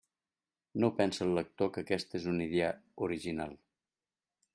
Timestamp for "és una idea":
2.21-2.71